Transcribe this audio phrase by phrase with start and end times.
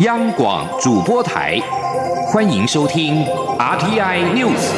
[0.00, 1.58] 央广主播台，
[2.28, 3.24] 欢迎收听
[3.58, 4.70] RTI News。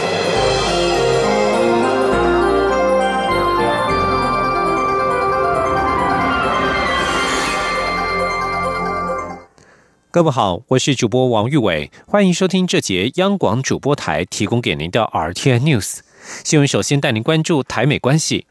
[10.11, 15.99] 各位好，我是主播王玉伟，欢迎收听这节央广主播台提供给您的 RTI News
[16.43, 16.67] 新闻。
[16.67, 18.47] 首先带您关注台美关系。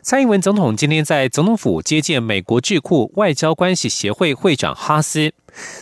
[0.00, 5.34] 蔡英文总统今天在总统府接见美国智库外交关系协会会长哈斯。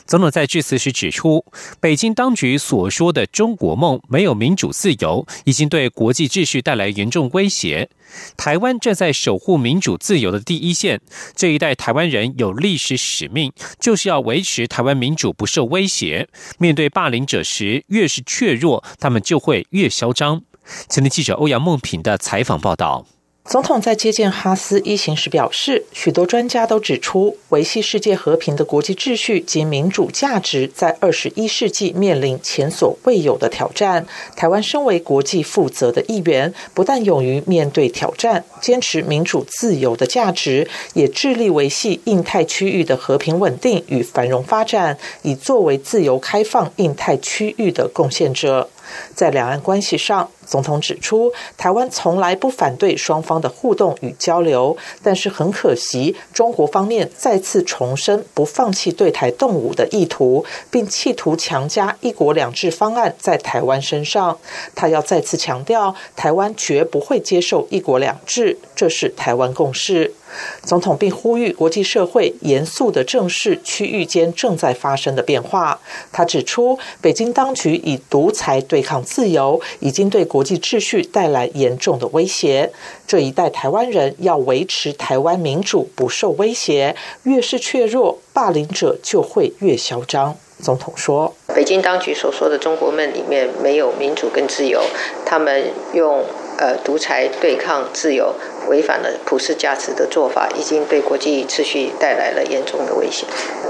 [0.07, 1.45] 总统在致辞时指出，
[1.80, 7.91] 北京当局所说的“中国梦”没有民主自由，已经对国际秩序带来严重威胁。
[8.37, 11.01] 台湾站在守护民主自由的第一线，
[11.34, 16.29] 这一代台湾人有历史使命，就是要维持台湾民主不受威胁。
[16.59, 20.43] 面对霸凌者时，越是怯弱，他们就会越嚣张。
[20.89, 23.06] 前天记者欧阳梦平的采访报道。
[23.47, 34.06] 总统在接见哈斯一行时表示，许多专家都指出，维系世界和平的国际秩序及民主价值，在二十一世纪面临前所未有的挑战。
[34.34, 48.70] 台湾身为国际负责的一员，不但勇于面对挑战，坚持民主自由的价值，也致力维系印太区域的和平稳定与繁荣发展，以作为自由开放印太区域的贡献者。
[49.15, 64.39] 在两岸关系上，总统指出，台湾从来不反对双方的互动与交流，但是很可惜，中国方面再次重申不放弃对台动武的意图，并企图强加“一国两制”方案在台湾身上。
[64.75, 70.15] 他要再次强调，台湾绝不会接受“一国两制”，这是台湾共识。
[70.63, 75.81] 总统并呼吁国际社会严肃的正视区域间正在发生的变化。
[76.13, 82.71] 他指出，北京当局以独裁对抗自由，已经对国际秩序带来严重的威胁。
[83.07, 90.37] 这一代台湾人要维持台湾民主不受威胁，越是怯弱，霸凌者就会越嚣张。
[90.62, 94.81] 总统说：“北京当局所说的中国梦里面没有民主跟自由，
[95.27, 96.25] 他们用
[96.56, 98.33] 呃独裁对抗自由。”
[98.69, 103.28] 违反了普世价值的做法，已经对国际秩序带来了严重的危险。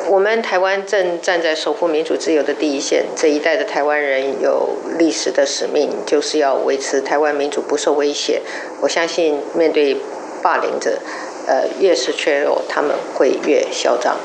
[0.09, 8.43] 我们台湾正站在守护民主自由的第一线，这一代的台湾人有历史的使命，就是要维持台湾民主不受威胁。
[8.81, 9.97] 我相信，面对
[10.43, 10.99] 霸凌者。
[11.47, 14.17] 呃，越是缺弱，他们会越嚣张。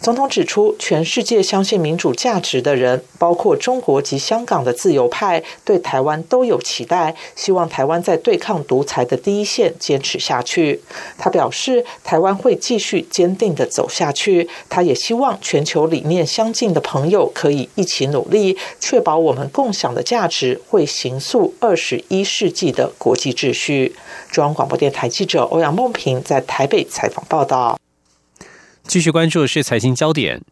[0.00, 10.80] 总统指出，全世界相信民主价值的人，包括中国及香港的自由派，对台湾都有期待，希望台湾在对抗独裁的第一线坚持下去。
[11.16, 14.48] 他表示，台湾会继续坚定的走下去。
[14.68, 23.94] 他也希望全球理念相近的朋友可以一起努力，确保我们共享的价值会形塑二十一世纪的国际秩序。
[24.30, 27.78] 中央广播电台记者欧阳梦平在台北采访报道。
[28.92, 30.42] 继续关注是财经焦点。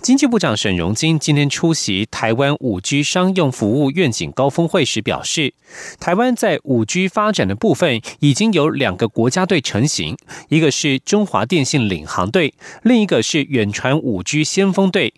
[0.00, 5.52] 经济部长沈荣金今天出席台湾五 G 商用服务愿景高峰会时表示，
[5.98, 10.16] 台湾在五 G 发展的部分已经有两个国家队成型，
[10.48, 15.12] 一个是中华电信领航队，另一个是远传五 G 先锋队。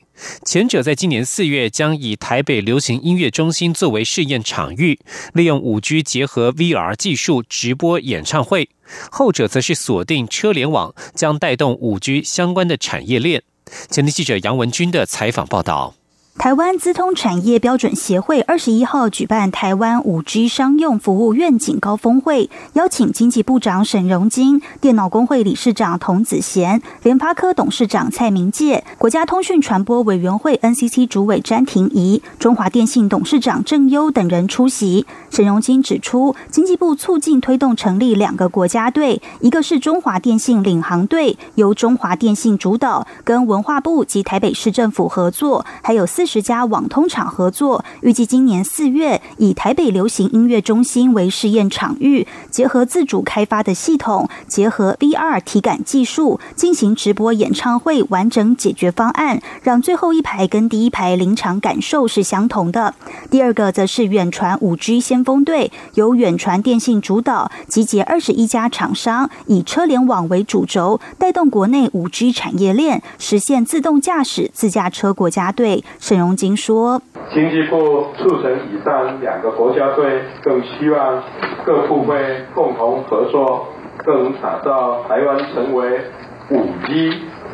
[0.45, 4.99] 前者在今年四月将以台北流行音乐中心作为试验场域，
[5.35, 8.65] 利用五 G 结合 VR 技术直播演唱会；
[9.11, 13.43] 后者则是锁定车联网，将带动五 G 相关的产业链。
[13.91, 15.98] 前天记者杨文军的采访报道。
[16.39, 35.07] 台湾资通产业标准协会二十一号举办台湾五 G 商用服务愿景高峰会，邀请经济部长沈荣金、电脑工会理事长童子贤、联发科董事长蔡明介、国家通讯传播委员会 NCC 主委詹婷仪、中华电信董事长郑优等人出席。
[35.31, 46.28] 沈荣金指出，经济部促进推动成立两个国家队，一个是中华电信领航队，由中华电信主导，跟文化部及台北市政府合作，还有四。
[46.29, 62.95] 十家网通厂合作，预计今年四月以台北流行音乐中心为试验场域，结合自主开发的系统，结合 VR 体感技术进行直播演唱会完整解决方案，让最后一排跟第一排临场感受是相同的。
[63.31, 75.83] 第二个则是远传五 G 先锋队，由远传电信主导，集结二十一家厂商，以车联网为主轴，带动国内五 G 产业链，实现自动驾驶自驾车国家队。
[76.19, 77.01] 荣金说
[77.33, 81.23] ：“经济部促成以上两个国家队，更希望
[81.65, 82.17] 各部会
[82.55, 83.69] 共同合作，
[83.99, 86.01] 更打造台湾成为
[86.51, 87.13] 五 G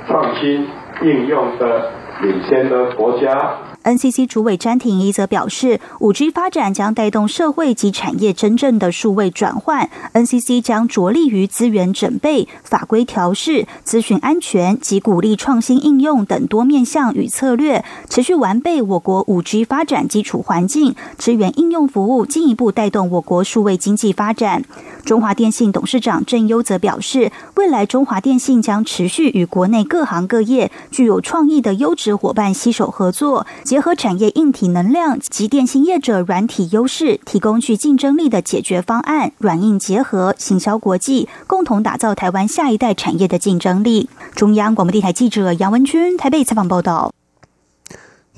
[0.08, 0.66] 创新
[1.02, 1.90] 应用的
[2.22, 24.64] 领先的国家。” NCC 主委詹廷一则表示，五 G 发展将带动社会及产业真正的数位转换，NCC 将着力于资源准备、法规调试、资讯安全及鼓励创新应用等多面向与策略，持续完备我国五 G 发展基础环境，支援应用服务，进一步带动我国数位经济发展。
[25.04, 44.08] 中华电信董事长郑优则表示，未来中华电信将持续与国内各行各业具有创意的优质伙伴携手合作，结合产业硬体能量及电信业者软体优势，提供具竞争力的解决方案，软硬结合，行销国际，共同打造台湾下一代产业的竞争力。
[44.36, 47.12] 中央广播电台记者杨文君台北采访报道。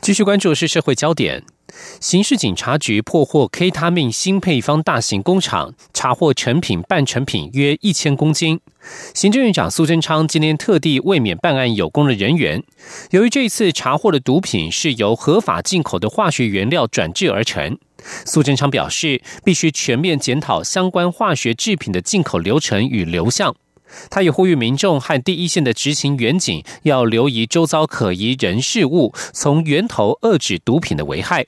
[0.01, 1.45] 继续关注是社会焦点。
[2.01, 8.61] 刑事警察局破获 K 他命新配方大型工厂，查获成品、半成品约一千公斤。
[9.15, 12.63] 行政院长苏贞昌今天特地慰勉办案有功的人员。
[13.11, 17.77] 由于这次查获的毒品是由合法进口的化学原料转制而成，
[18.25, 23.55] 苏贞昌表示，必须全面检讨相关化学制品的进口流程与流向。
[24.11, 31.47] 他也呼吁民众和第一线的执行员警要留意周遭可疑人事物，从源头遏制毒品的危害。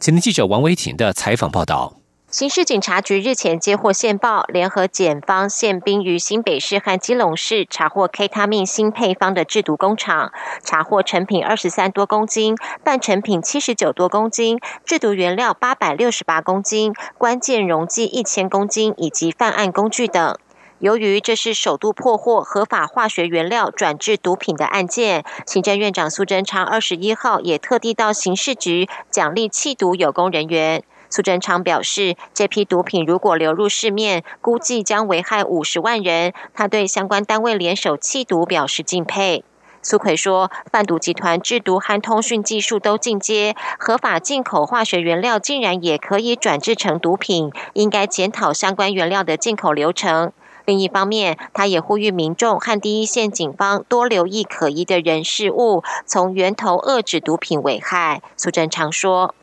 [0.00, 1.92] 今天记者王维婷的采访报道：
[2.30, 10.32] 刑事警察局日前接获线报，联合检方宪兵于新北市和基隆市查获 K 他命新配方的制毒工厂，
[10.64, 20.34] 查获成品二十三多公斤，半成品七十九多公斤，制毒原料八百六十八公斤，关键溶剂一千公斤，以及犯案工具等。
[20.80, 30.82] 由于这是首度破获合法化学原料转制毒品的案件，行政院长苏贞昌二十一号也特地到刑事局奖励弃毒有功人员。
[31.10, 36.32] 苏贞昌表示，这批毒品如果流入市面，估计将危害五十万人。
[36.54, 39.44] 他对相关单位联手弃毒表示敬佩。
[39.82, 50.32] 苏奎说，贩毒集团制毒和通讯技术都进阶，合法进口化学原料竟然也可以转制成毒品，应该检讨相关原料的进口流程。
[50.64, 58.22] 另一方面，他也呼吁民众和第一线警方多留意可疑的人事物，从源头遏制毒品危害。
[58.36, 59.34] 苏贞昌说：“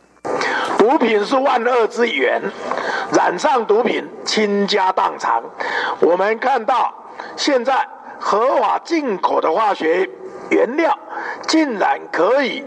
[0.78, 2.42] 毒品是万恶之源，
[3.12, 5.44] 染上毒品倾家荡产。
[6.00, 6.94] 我们看到
[7.36, 7.88] 现在
[8.20, 10.10] 合法进口的化学
[10.50, 10.98] 原料，
[11.48, 12.64] 竟然可以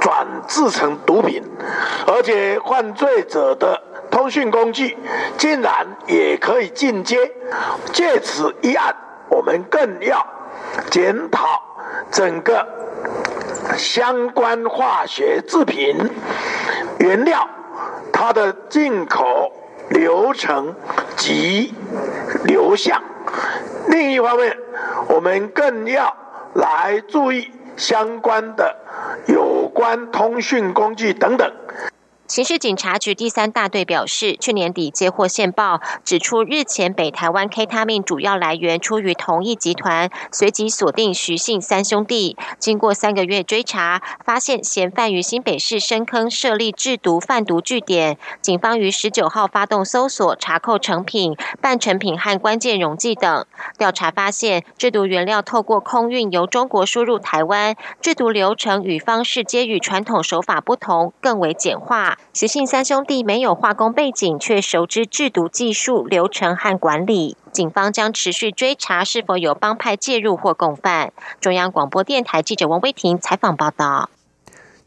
[0.00, 1.42] 转制成毒品，
[2.06, 3.82] 而且犯罪者的。”
[4.18, 4.98] 通讯工具
[5.36, 7.30] 竟然也可以进阶，
[7.92, 8.92] 借此一案，
[9.30, 10.26] 我们更要
[10.90, 11.62] 检讨
[12.10, 12.66] 整个
[13.76, 16.10] 相关化学制品
[16.98, 17.48] 原料
[18.12, 19.52] 它的进口
[19.90, 20.74] 流程
[21.14, 21.72] 及
[22.42, 23.00] 流向。
[23.86, 24.58] 另一方面，
[25.10, 26.12] 我们更要
[26.54, 28.76] 来注意相关的
[29.28, 31.48] 有关通讯工具等等。
[32.38, 42.36] 刑事警察局第三大队表示，去年底接获线报，指出日前北台湾 K 他命主要来源出于同一集团，随即锁定徐姓三兄弟。
[42.60, 48.16] 经过三个月追查，发现嫌犯于新北市深坑设立制毒贩毒据点。
[48.40, 53.44] 警方于十九号发动搜索，查扣成品、半成品和关键溶剂等。
[53.76, 62.16] 调查发现，制毒原料透过空运由中国输入台湾，制毒流程与方式皆与传统手法不同，更为简化。
[62.40, 67.36] 徐姓三兄弟没有化工背景，却熟知制毒技术、流程和管理。
[67.50, 71.12] 警方将持续追查是否有帮派介入或共犯。
[71.40, 74.08] 中央广播电台记者王威婷采访报道。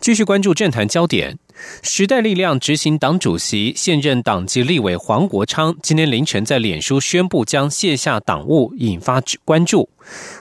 [0.01, 1.37] 继续关注政坛焦点。
[1.83, 9.87] 时代力量执行党主席、现任党籍立委黄国昌今天凌晨在脸书宣布将卸下党务，引发关注。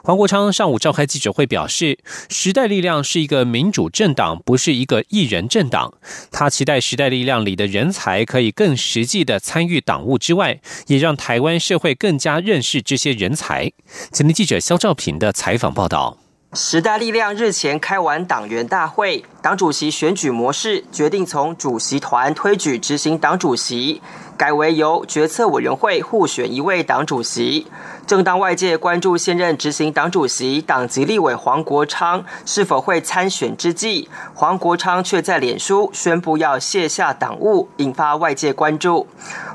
[0.03, 1.99] 黄国昌上午召开记者会表示，
[2.31, 5.93] 时代力量是一个民主政党，不是一个一人政党。
[6.31, 13.71] 他期待时代力量里的人才可以更实际的参与党务之外，也让台湾社会更加认识这些人才。
[14.11, 16.17] 前天记者肖兆平的采访报道。
[16.53, 24.03] 时代力量日前开完党员大会，党主席选举模式决定从主席团推举执行党主席，
[24.37, 27.69] 改为由决策委员会互选一位党主席。
[28.05, 39.07] 正当外界关注现任执行党主席党籍立委黄国昌是否会参选之际，黄国昌却在脸书宣布要卸下党务，引发外界关注。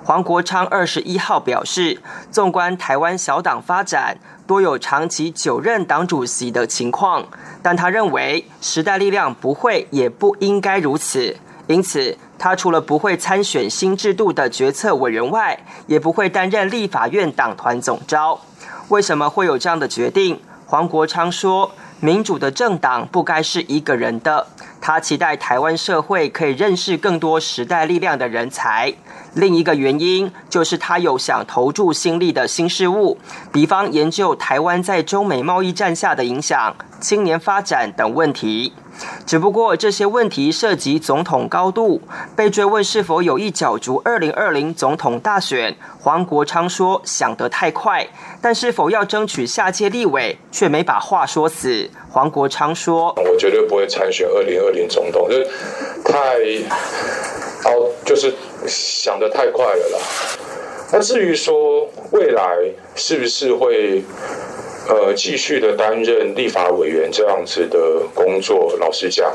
[0.05, 4.17] 黄国昌二十一号表示，纵观台湾小党发展。
[4.47, 7.25] 多有长期久任党主席的情况，
[7.61, 11.35] 但他认为时代力量不会也不应该如此，
[11.67, 18.39] 因此他除了不会参选新制度的决策委员外，也不会担任立法院党团总召。
[18.89, 20.39] 为什么会有这样的决定？
[20.67, 24.47] 黄国昌说：“民主的政党不该是一个人的。”
[24.81, 28.93] 他期待台湾社会可以认识更多时代力量的人才。
[29.33, 33.17] 另一个原因就是他有想投注心力的新事物，
[33.51, 38.73] 比方研究台湾在中美贸易战下的影响、青年发展等问题。
[39.25, 42.01] 只不过这些问题涉及总统高度，
[42.35, 48.07] 被追问是否有意角逐二零二零总统大选，黄国昌说想得太快，
[48.41, 51.89] 但是否要争取下届立委，却没把话说死。
[52.09, 55.45] 黄国昌说：“我绝对不会参选二零二零总统，就是
[56.05, 56.37] 太，
[57.69, 58.33] 哦，就是
[58.67, 59.99] 想得太快了啦。
[60.93, 62.43] 那至于说未来
[62.95, 64.03] 是不是会？”
[64.87, 69.33] 呃，继续的担任立法委员这样子的工作，老实讲，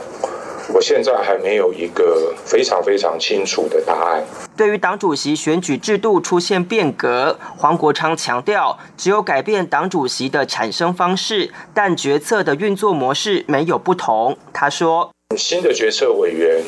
[0.72, 4.24] 我现在还没有一个非常非常清楚的答案。
[4.56, 14.36] 对于党主席选举制度出现变革，黄国昌强调，只有改变党主席的产生方式，但决策的运作模式没有不同。
[14.52, 16.62] 他说，新的决策委员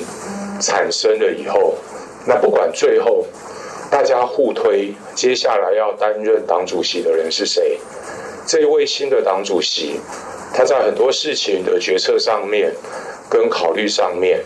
[0.60, 1.76] 产生了以后，
[2.26, 3.24] 那不管最后
[3.88, 7.78] 大家互推，接下来要担任党主席的人是谁？
[8.46, 10.00] 这一位新的党主席，
[10.52, 12.72] 他在很多事情的决策上面
[13.30, 14.40] 跟考虑上面，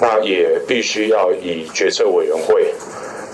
[0.00, 2.74] 那也必须要以决策委员会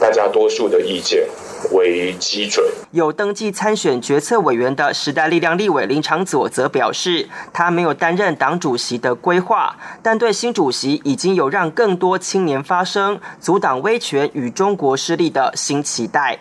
[0.00, 1.26] 大家多数的意见
[1.73, 2.65] 为基准。
[2.93, 16.38] 有登记参选决策委员的时代力量立委林长佐则表示，他没有担任党主席的规划，但对新主席已经有让更多青年发声、阻挡威权与中国势力的新期待。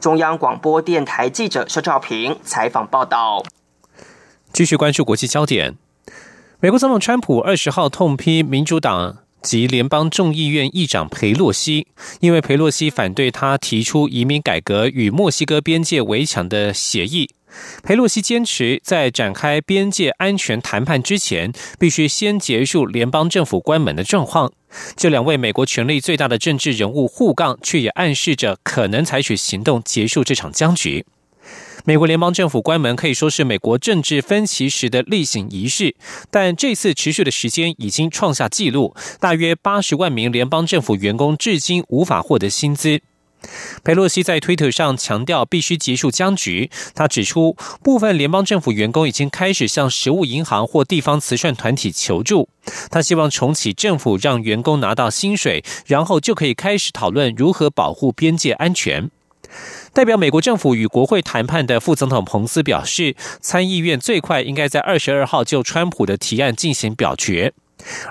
[0.00, 3.42] 中央广播电台记者肖兆平采访报道。
[4.52, 5.76] 继续关注国际焦点，
[6.60, 11.86] 美国总统川普二十号痛批民主党及联邦众议院议长佩洛西，
[12.20, 17.30] 因为佩洛西反对他提出移民改革与墨西哥边界围墙的协议。
[17.82, 24.52] 佩洛西坚持在展开边界安全谈判之前，必须先结束联邦政府关门的状况。
[24.94, 31.06] 这两位美国权力最大的政治人物互杠，却也暗示着可能采取行动结束这场僵局。
[31.88, 35.96] 美国联邦政府关门可以说是美国政治分歧时的例行仪式，
[36.30, 43.00] 但这次持续的时间已经创下纪录，大约八十万名联邦政府员工至今无法获得薪资。
[43.82, 46.70] 佩洛西在推特上强调必须结束僵局。
[46.94, 52.50] 他指出，部分联邦政府员工已经开始向食物银行或地方慈善团体求助。
[52.90, 59.10] 他希望重启政府，让员工拿到薪水，然后就可以开始讨论如何保护边界安全。
[59.92, 67.52] 代表美国政府与国会谈判的副总统彭斯表示，参议院最快应该在二十二号就川普的提案进行表决。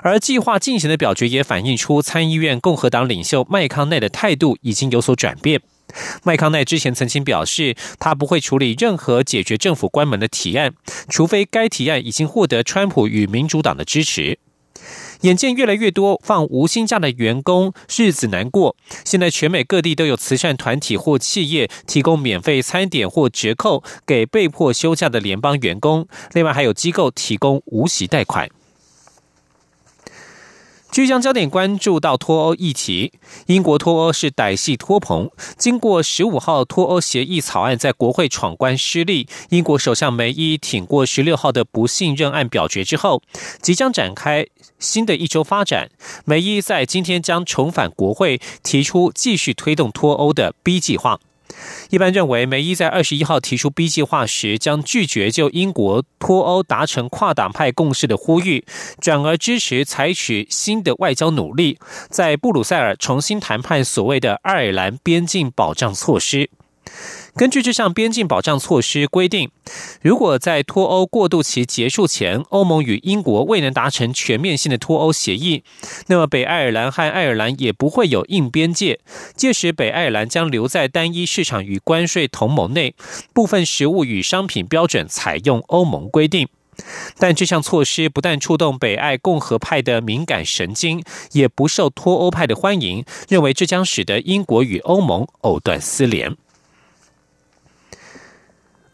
[0.02, 5.60] 而计划进行的表决也反映出参议院共和党领袖麦康奈的态度已经有所转变。
[6.24, 10.74] 麦康奈之前曾经表示，他不会处理任何解决政府关门的提案，
[11.08, 14.38] 除非该提案已经获得川普与民主党的支持。
[15.22, 28.48] 眼见越来越多放无薪假的员工日子难过，现在全美各地都有慈善团体或企业提供免费餐点或折扣给被迫休假的联邦员工，另外还有机构提供无息贷款。
[30.90, 33.12] 继续将焦点关注到脱欧议题。
[33.46, 43.22] 英国脱欧是歹戏托棚，经过十五号脱欧协议草案在国会闯关失利，英国首相梅伊挺过十六号的不信任案表决之后，
[43.60, 44.46] 即将展开
[44.78, 45.90] 新的一周发展。
[46.24, 51.18] 梅伊在今天将重返国会，提出继续推动脱欧的 B 计划。
[51.90, 58.64] 一般认为，梅伊在二十一号提出 B 计划时，将拒绝就英国脱欧达成跨党派共识的呼吁，
[59.00, 61.78] 转而支持采取新的外交努力，
[62.10, 66.50] 在布鲁塞尔重新谈判所谓的爱尔兰边境保障措施。
[67.38, 69.52] 根据这项边境保障措施规定，
[70.02, 75.62] 如果在脱欧过渡期结束前，欧盟与英国未能达成全面性的脱欧协议，
[76.08, 78.98] 那么北爱尔兰和爱尔兰也不会有硬边界。
[79.36, 82.96] 届时，北爱尔兰将留在单一市场与关税同盟内，
[83.32, 86.48] 部分食物与商品标准采用欧盟规定。
[87.18, 96.36] 但这项措施不但触动北爱共和派的敏感神经，也不受脱欧派的欢迎，认为这将使得英国与欧盟藕断丝连。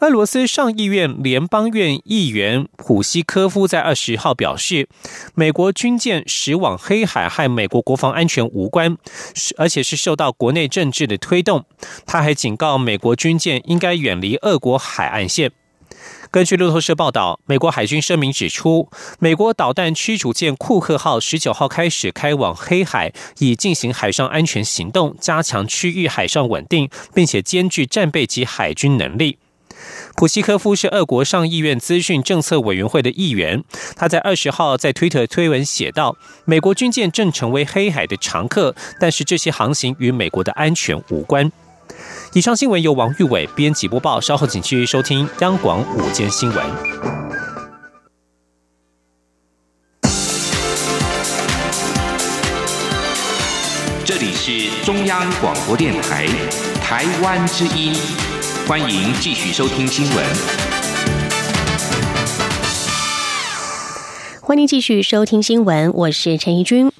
[0.04, 4.86] 俄罗斯上议院联邦院议员普西科夫在二十号表示，
[5.34, 8.98] 美国军舰驶往黑海和美国国防安全无关，
[9.56, 11.64] 而且是受到国内政治的推动。
[12.04, 15.50] 他还警告美国军舰应该远离俄国海岸线。
[16.30, 29.38] 根据路透社报道，美国海军声明指出，美国导弹驱逐舰库克号十九号开始开往黑海，以进行海上安全行动，加强区域海上稳定，并且兼具战备及海军能力。
[30.16, 33.64] 普希科夫是俄国上议院资讯政策委员会的议员，
[33.96, 36.16] 他在二十号在推特推文写道
[36.46, 41.50] ：“美国军舰正成为黑海的常客，但是这些航行与美国的安全无关。”
[42.32, 46.64] 以上新闻由王玉伟编辑播报，稍后请继续收听央广午间新闻。
[54.04, 56.26] 这里是中央广播电台
[56.80, 57.92] 台湾之音，
[58.66, 60.24] 欢迎继续收听新闻。
[64.40, 66.90] 欢迎继续收听新闻，我是陈怡君。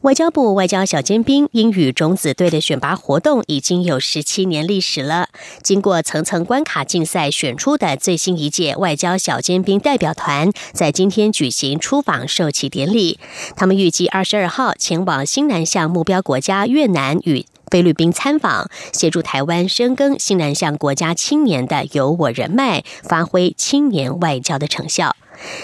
[0.00, 5.28] 外交部外交小尖兵英语种子队的选拔活动已经有十七年历史了。
[5.62, 13.18] 经过层层关卡竞赛选出的最新一届外交小尖兵代表团，在今天举行出访授旗典礼。
[13.54, 25.14] 他们预计二十二号前往新南向目标国家越南与菲律宾参访，协助台湾深耕新南向国家青年的有我人脉，发挥青年外交的成效。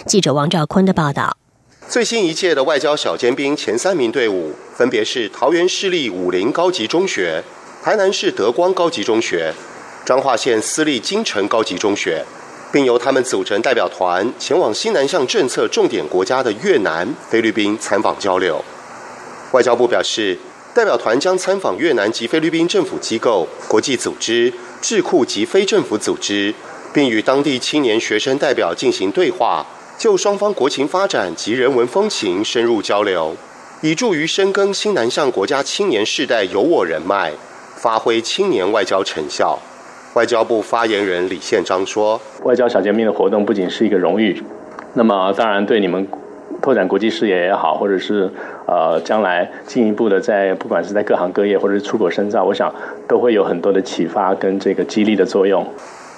[0.06, 1.36] 记者王兆坤的报道：
[1.88, 7.42] 最新一届的外交小尖兵前三名队伍，分别是桃园市立武林高级中学、
[7.82, 9.52] 台南市德光高级中学、
[10.04, 12.24] 彰化县私立金城高级中学，
[12.72, 18.64] 并由他们组成代表团，前往西南向政策重点国家的越南、菲律宾参访交流。
[19.52, 20.38] 外交部表示，
[20.76, 24.52] 代表团将参访越南及菲律宾政府机构、国际组织、
[24.82, 26.52] 智库及非政府组织。
[26.92, 29.66] 并与当地青年学生代表进行对话，
[29.98, 33.36] 就双方国情发展及人文风情深入交流，
[33.82, 37.32] 以助于深耕新南向国家青年世代有我人脉，
[37.76, 39.58] 发挥青年外交成效。
[40.14, 44.42] 外交部发言人李宪章说：“外交小见面的活动不仅是一个荣誉，
[44.94, 46.06] 那么当然对你们
[46.62, 48.30] 拓展国际视野也好，或者是
[48.66, 52.74] 呃将来进一步的在不管是在各行各业或者是出国深造，我想
[53.06, 55.66] 都会有很多的启发跟这个激励的作用。”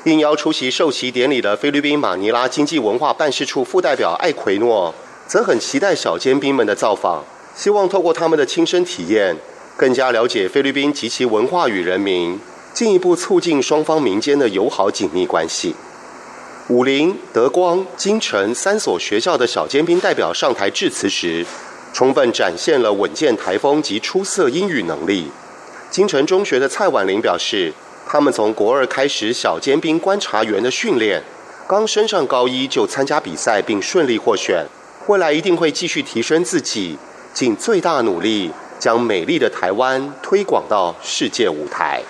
[0.05, 4.95] 应邀出席授旗典礼的菲律宾马尼拉经济文化办事处副代表艾奎诺，
[5.27, 9.37] 则很期待小尖兵们的造访，希望透过他们的亲身体验，
[9.77, 12.39] 更加了解菲律宾及其文化与人民，
[12.73, 15.75] 进一步促进双方民间的友好紧密关系。
[16.69, 21.47] 武林、德光、金城三所学校的小尖兵代表上台致辞时，
[21.95, 25.31] 充分展现了稳健台风及出色英语能力。
[25.91, 27.73] 金城中学的蔡婉玲表示。
[28.11, 31.23] 他们从国二开始小尖兵观察员的训练，
[31.69, 34.65] 刚升上高一就参加比赛并顺利获选，
[35.09, 36.97] 未来一定会继续提升自己，
[37.35, 42.01] 尽最大努力将美丽的台湾推广到世界舞台。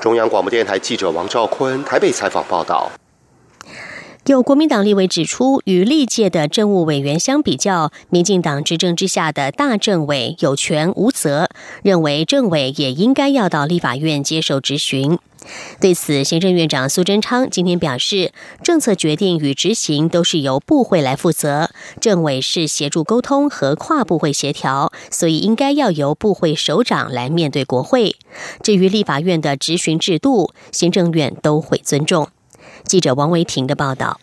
[0.00, 2.90] 中央广播电台记者王兆坤台北采访报道。
[4.28, 11.48] 有国民党立委指出，与历届的政务委员相比较，民进党执政之下的大政委有权无责，
[11.82, 15.18] 认为政委也应该要到立法院接受质询。
[15.80, 28.14] 对此，行政院长苏贞昌今天表示，政策决定与执行都是由部会来负责，政委是协助沟通和跨部会协调，所以应该要由部会首长来面对国会。
[28.62, 32.28] 至于立法院的质询制度，行政院都会尊重。
[32.84, 34.20] 记者王维婷的报道。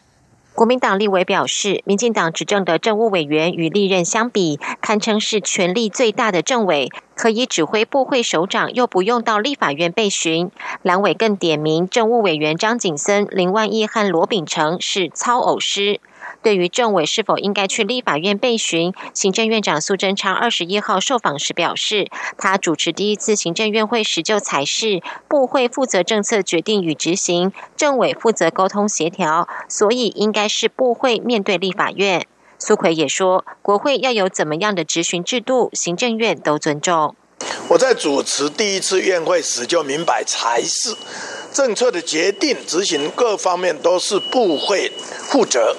[0.53, 10.49] 国民党立委表示，民进党执政的政务委员与历任相比，堪称是权力最大的政委，可以指挥部会首长，又不用到立法院被询。
[10.81, 15.99] 蓝委更点名政务委员张景森、林万益和罗秉成是操偶师。
[16.41, 22.07] 对于政委是否应该去立法院备询，行政院长苏贞昌二十一号受访时表示，
[22.37, 32.25] 他主持第一次行政院会时就才是部会负责政策决定与执行，政委负责沟通协调，所以应该是部会面对立法院。
[32.57, 37.15] 苏奎也说，国会要有怎么样的执行制度，行政院都尊重。
[37.67, 40.95] 我在主持第一次院会时就明白，才是
[41.51, 45.75] 政策的决定、执行各方面都是部会负责。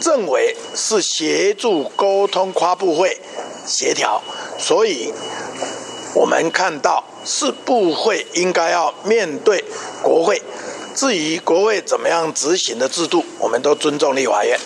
[0.00, 3.18] 政委是协助沟通跨部会
[3.66, 4.22] 协调，
[4.58, 5.12] 所以
[6.14, 9.62] 我们看到是部会应该要面对
[10.02, 10.42] 国会。
[10.94, 14.58] 至于国会怎么样执行的制度，我们都尊重立法院。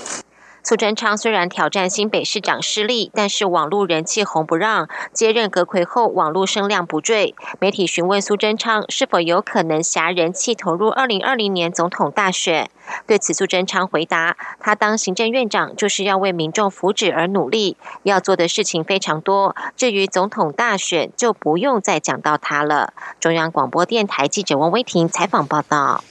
[0.67, 4.89] 苏贞昌虽然挑战新北市长失利，但是网络人气红不让。
[5.13, 7.35] 接任阁魁后，网络声量不坠。
[7.61, 12.71] 媒体询问苏贞昌是否有可能挟人气投入二零二零年总统大选，
[13.07, 19.55] 对此苏贞昌回答：他当行政院长就是要为民众福祉而努力，要做的事情非常多。
[19.77, 22.95] 至于总统大选，就不用再讲到他了。
[23.21, 26.03] 中央广播电台记者王威婷采访报道。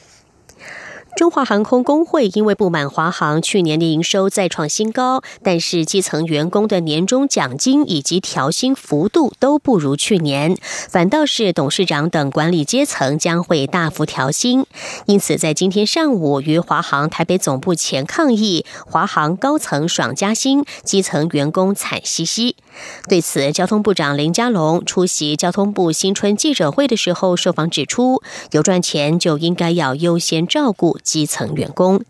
[1.15, 10.57] 中华航空工会因为不满华航去年的营收再创新高，但是基层员工的年终奖金以及调薪幅度都不如去年，
[10.89, 14.65] 反倒是董事长等管理阶层将会大幅调薪。
[15.05, 22.55] 因此，在今天上午于华航台北总部前抗议，华航高层爽加薪，基层员工惨兮兮。
[23.07, 30.97] 对此，交通部长林佳龙出席交通部新春记者会的时候，受访指出，有赚钱就应该要优先照顾。
[31.03, 32.03] 基层员工，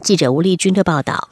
[0.00, 1.28] 记者吴丽君的报道。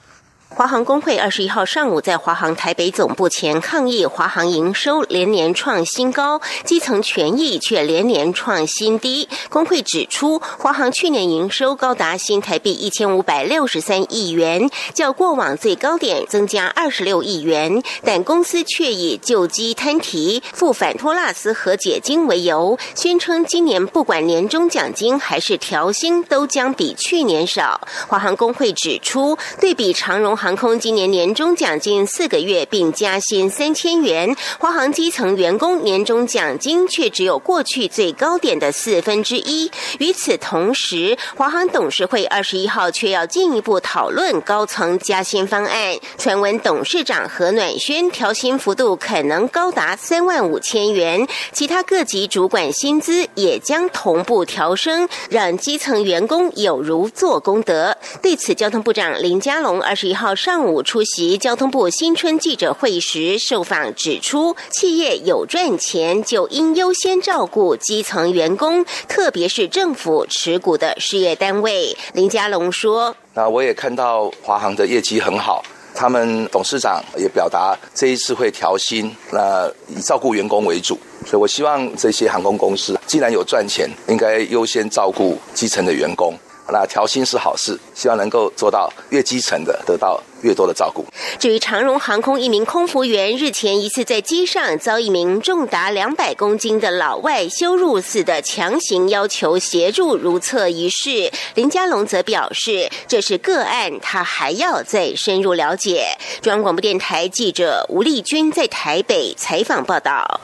[0.58, 9.28] 华航工会二十一号上午在华航台北总部前抗议，华航营收连年创新高，基层权益却连年创新低。
[9.50, 27.80] 工会指出，华航去年营收高达新台币一千五百六十三亿元，较过往最高点增加二十六亿元，但公司却以救机摊提、付反托拉斯和解金为由，宣称今年不管年终奖金还是调薪都将比去年少。
[28.08, 30.47] 华航工会指出，对比长荣航。
[30.48, 39.70] 航空今年年终奖金四个月并加薪三千元，华航基层员工年终奖金却只有过去最高点的四分之一。
[39.98, 45.94] 与此同时，华航董事会二十一号却要进一步讨论高层加薪方案。
[46.16, 57.94] 传闻董事长何暖轩调薪幅度可能高达三万五千元，其他各级主管薪资也将同步调升，让基层员工有如做功德。
[58.22, 60.34] 对此，交通部长林佳龙二十一号。
[60.38, 71.96] 上午出席交通部新春记者会时，受访指出，企业有赚钱就应优先照顾基层员工，特别是政府持股的事业单位。
[72.12, 75.60] 林佳龙说：“那我也看到华航的业绩很好，
[75.92, 80.96] 他们董事长也表达这一次会调薪，那以照顾员工为主。
[81.26, 86.32] 所以我希望这些航空公司既然有赚钱，应该优先照顾基层的员工。”
[86.70, 91.04] 那调薪是好事，希望能够做到越基层的得到越多的照顾。
[91.38, 106.06] 至于长荣航空一名空服员日前一次在机上遭一名重达两百公斤的老外羞辱似的强行要求协助如厕一事，林佳龙则表示这是个案，他还要再深入了解。
[106.42, 110.40] 中央广播电台记者吴丽君在台北采访报道。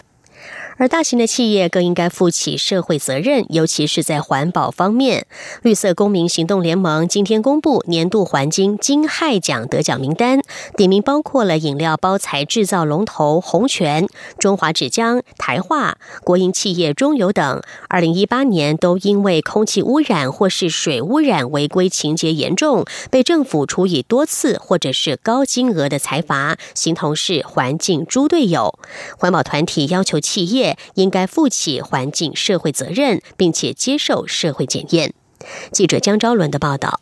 [0.76, 5.26] 而大型的企业更应该负起社会责任，尤其是在环保方面。
[5.62, 10.40] 绿色公民行动联盟今天公布年度环境金害奖得奖名单，
[10.76, 14.08] 点名包括了饮料包材制造龙头红泉、
[14.38, 17.62] 中华纸浆、台化、国营企业中油等。
[17.88, 28.76] 二零一八年都因为空气污染或是水污染违规情节严重，被政府处以多次或者是高金额的财罚，形同是环境猪队友。
[29.16, 30.63] 环保团体要求企业。
[30.94, 35.12] 应该负起环境社会责任，并且接受社会检验。
[35.70, 37.00] 记者江昭伦的报道。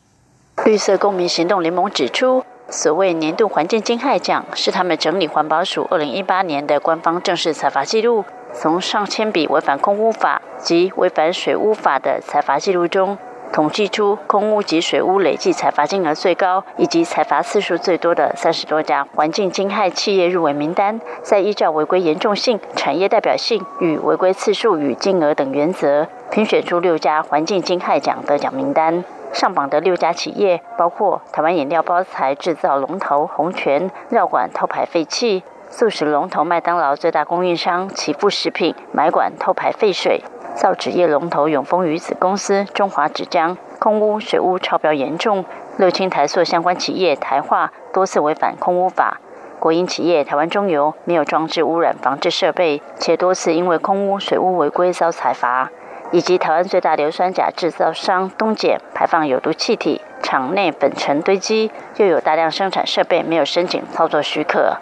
[0.65, 13.19] 绿色公民行动联盟指出，所谓年度环境侵害奖，是他们整理环保署二零一八年的官方正式采罚记录，从上千笔违反空污法及违反水污法的采罚记录中。
[13.53, 29.05] 统计出空污及水污累计采罚金额最高以及采罚次数最多的三十多家环境侵害企业入围名单，再依照违规严重性、产业代表性与违规次数与金额等原则，评选出六家环境侵害奖得奖名单。
[29.35, 40.23] 上榜的六家企业包括台湾饮料包材制造龙头红泉、绕管偷排废气、素食龙头麦当劳最大供应商祈富食品买管偷排废水。
[40.55, 43.57] 造纸业龙头永丰鱼子公司中华纸浆。
[43.79, 45.45] 空污水污超标严重，
[45.77, 49.21] 六氢台塑相关企业台化多次违反空污法，
[49.59, 55.69] 国营企业台湾中油没有装置污染防治设备，且多次因为空污水污违规遭裁罚，
[56.13, 64.77] 以及台湾最大硫酸钾制造商东碱排放有毒气体，厂内粉尘堆积，又有大量生产设备没有申请操作许可。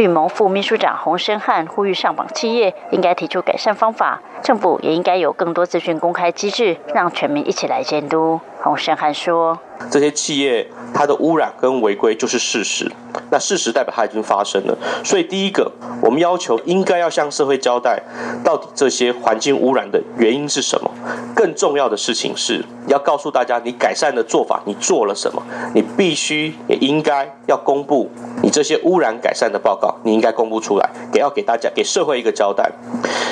[0.00, 8.40] 绿盟副秘书长洪生汉呼吁上榜企业应该提出改善方法，政府也应该有更多资讯公开机制，让全民一起来监督。
[8.62, 9.58] 洪生汉说。
[9.90, 12.92] 这些企业它的污染跟违规就是事实，
[13.30, 14.76] 那事实代表它已经发生了。
[15.02, 18.02] 所以第一个，我们要求应该要向社会交代，
[18.44, 20.90] 到底这些环境污染的原因是什么。
[21.34, 25.42] 更重要的事情是，要告诉大家你改善的做法，你做了什么。
[25.74, 28.10] 你必须也应该要公布
[28.42, 32.70] 你这些污染改善的报告，你应该公布出来，给要给大家给社会一个交代。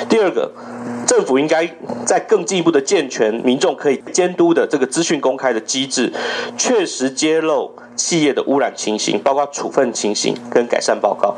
[0.09, 0.51] 第二个。
[1.09, 1.67] 政府应该
[2.05, 6.13] 在更进一步的健全民众可以监督的这个资讯公开的机制，
[6.55, 11.33] 确实揭露企业的污染情形，包括处分情形跟改善报告。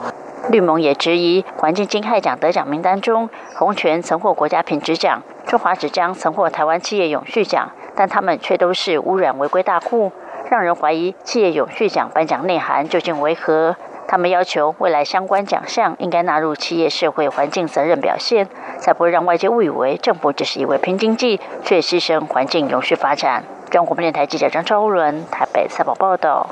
[0.49, 10.12] 绿盟也质疑环境金害奖得奖名单中，红泉曾获国家品质奖，中华纸浆曾获台湾企业永续奖，但他们却都是污染违规大户，
[10.49, 13.77] 让人怀疑企业永续奖颁奖内涵究竟为何。
[14.07, 18.49] 他们要求未来相关奖项应该纳入企业社会环境责任表现，
[18.82, 23.46] 才不会让外界误以为政府只是一位拼经济，却牺牲环境永续发展。
[23.70, 26.50] 中国电台记者张超伦台北赛报报道。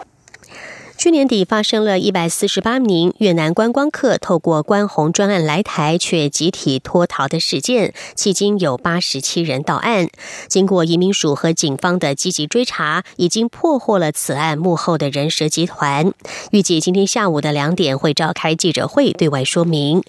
[1.00, 10.10] 去年底发生了一百四十八名越南观光客透过关红专案来台，却集体脱逃的事件，迄今有八十七人到案。
[10.50, 16.12] 经过移民署和警方的积极追查，已经破获了此案幕后的人蛇集团。
[16.52, 20.04] 预计今天下午的两点会召开记者会对外说明。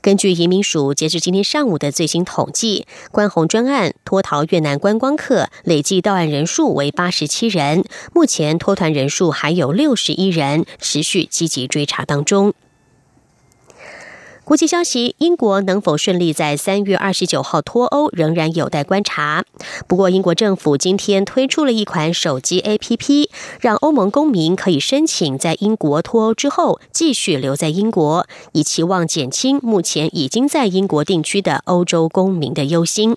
[0.00, 10.23] 根据移民署截至今天上午的最新统计，关红专案脱逃越南观光客累计到案人数为八十七人，目前脱团人数还有六十一。
[10.24, 12.54] 依然持续积极追查当中。
[14.44, 19.46] 国际消息：英国能否顺利在三月二十九号脱欧，仍然有待观察。
[19.86, 33.16] 不过，英国政府今天推出了一款手机 APP，让欧盟公民可以申请在英国脱欧之后继续留在英国，以期望减轻目前已经在英国定居的欧洲公民的忧心。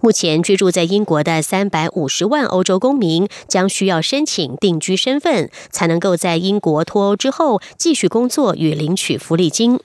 [0.00, 9.78] 目前居住在英国的三百五十万欧洲公民将需要申请定居身份，才能够在英国脱欧之后继续工作与领取福利金。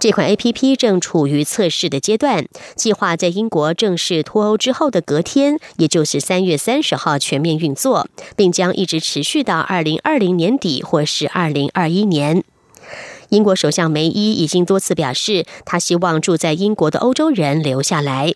[0.00, 12.42] 这款 A P P 正处于测试的阶段，计划在英国正式脱欧之后的隔天，也就是三月三十号全面运作，并将一直持续到二零二零年底或是二零二一年。
[13.28, 18.34] 英国首相梅伊已经多次表示，他希望住在英国的欧洲人留下来。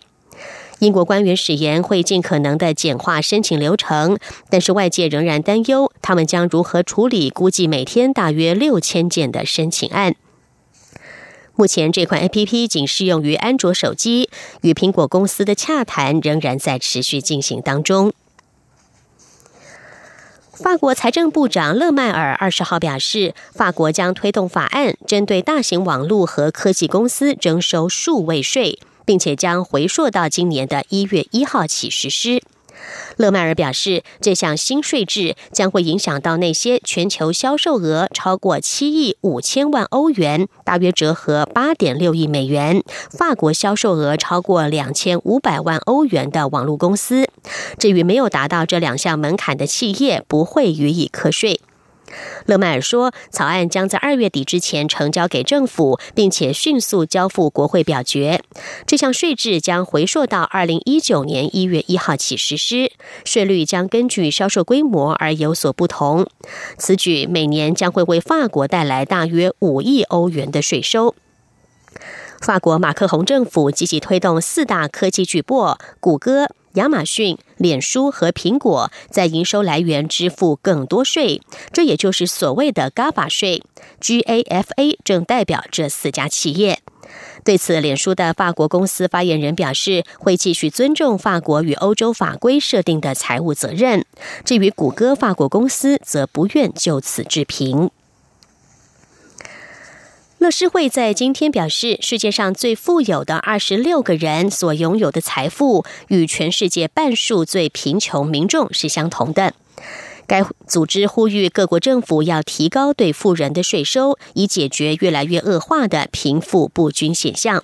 [0.79, 4.17] 英国官员誓言会尽可能的简化申请流程，
[4.49, 10.15] 但是外界仍然担忧他们将如何处理估计每天大约六千件的申请案。
[11.55, 14.29] 目前这款 A P P 仅适用于安卓手机，
[14.61, 18.13] 与苹果公司的洽谈仍然在持续进行当中。
[20.51, 28.79] 法国财政部长勒迈尔二十号表示，法国将推动法案，针对大型网络和科技公司征收数位税。
[29.07, 32.43] 并且将回溯到今年的一月一号起实施。
[33.15, 47.27] 勒迈尔表示，这项新税制将会影响到那些全球销售额超过七亿五千万欧元（大约折合八点六亿美元）、法国销售额超过两千五百万欧元的网络公司。
[47.79, 51.59] 至于没有达到这两项门槛的企业，不会予以课税。
[52.45, 58.41] 勒迈尔说，草案将在二月底之前呈交给政府，并且迅速交付国会表决。
[58.85, 62.91] 这项税制将回溯到二零一九年一月一号起实施，
[63.25, 66.27] 税率将根据销售规模而有所不同。
[66.77, 71.15] 此举每年将会为法国带来大约五亿欧元的税收。
[72.39, 76.47] 法国马克宏政府积极推动四大科技巨擘谷歌。
[76.73, 83.63] 亚马逊、脸书和苹果在营收来源支付更多税，这也就是所谓的 GAFA 税。
[84.01, 86.79] GAFA 正代表这四家企业。
[87.43, 94.05] 对此，脸书的法国公司发言人表示，会继续尊重法国与欧洲法规设定的财务责任。
[94.43, 97.89] 至于谷歌法国公司，则不愿就此置评。
[100.39, 109.55] 乐施会在今天表示，世界上最富有的二十六个人所拥有的财富，与全世界半数最贫穷民众是相同的。
[110.27, 117.63] 该组织呼吁各国政府要提高对富人的税收，以解决越来越恶化的贫富不均现象。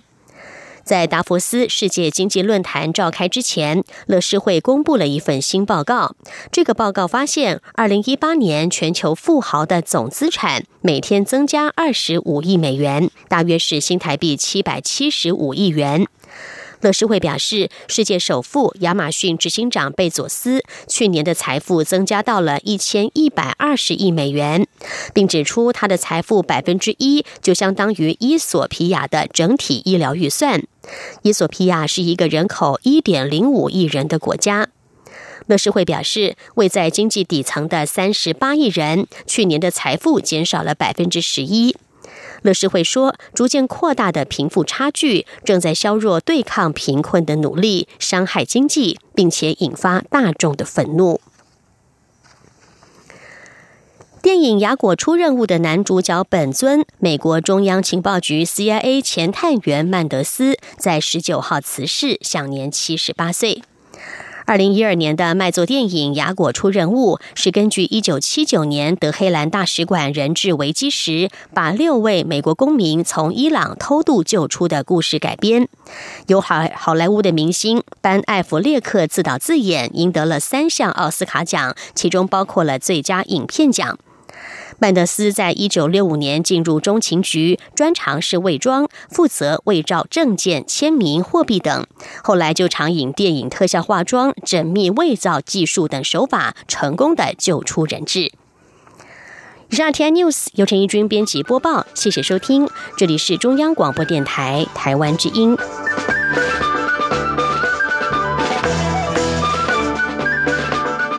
[0.83, 6.15] 在达佛斯世界经济论坛召开之前，乐施会公布了一份新报告。
[6.51, 16.05] 这个报告发现，二零一八年全球富豪的总资产每天增加二十五亿美元，大约是新台币七百七十五亿元。
[16.81, 24.67] 乐视会表示，世界首富亚马逊执行长贝佐斯去年的财富增加到了一千一百二十亿美元，
[25.13, 30.61] 并指出他的财富百分之一就相当于伊索皮亚的整体医疗预算。
[31.21, 34.67] 伊索皮亚是一个人口一点零五亿人的国家。
[35.47, 41.75] 乐视会表示，位在经济底层的三十八亿人去年的财富减少了百分之十一。
[42.43, 51.19] 乐视会说，逐渐扩大的贫富差距正在削弱对抗贫困的努力，伤害经济，并且引发大众的愤怒。
[54.23, 63.61] 电影《雅果出任务》的男主角本尊，美国中央情报局 CIA 前探员曼德斯，在十九号辞世，享年七十八岁。
[64.45, 75.67] 二零一二年的卖座电影《雅果出任务》是根据一九七九年德黑兰大使馆人质危机时，把六位美国公民从伊朗偷渡救出的故事改编。
[76.27, 83.99] 由好好莱坞的明星班艾弗列克自导自演，赢得了三项奥斯卡奖，其中包括了最佳影片奖。
[84.79, 91.85] 曼德斯在一九六五年进入中情局，专长是伪装，负责伪造证件、签名、货币等。
[92.23, 98.31] 后来就常以电影特效化妆、缜密伪造技术等手法，成功的救出人质。
[99.69, 102.67] 以上 T News 由陈义军编辑播报，谢谢收听，
[102.97, 105.57] 这里是中央广播电台台湾之音。